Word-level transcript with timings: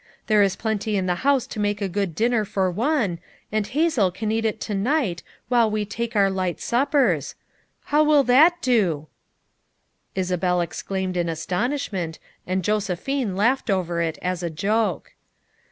There 0.25 0.41
is 0.41 0.55
plenty 0.55 0.97
in 0.97 1.05
the 1.05 1.13
house 1.21 1.45
to 1.45 1.59
make 1.59 1.79
a 1.79 1.87
good 1.87 2.15
dinner 2.15 2.43
for 2.43 2.71
one, 2.71 3.19
and 3.51 3.67
Hazel 3.67 4.09
can 4.09 4.31
eat 4.31 4.45
it 4.45 4.59
to 4.61 4.73
night 4.73 5.21
while 5.47 5.69
we 5.69 5.85
take 5.85 6.15
our 6.15 6.27
light 6.31 6.59
suppers. 6.59 7.35
How 7.83 8.03
will 8.03 8.23
that 8.23 8.63
do 8.63 9.05
f 9.05 9.09
''Isabel 10.23 10.59
exclaimed 10.59 11.15
in 11.17 11.29
astonishment, 11.29 12.17
and 12.47 12.65
Jose 12.65 12.91
phine 12.95 13.35
laughed 13.35 13.69
over 13.69 14.01
it 14.01 14.17
as 14.23 14.41
a 14.41 14.49
joke. 14.49 15.13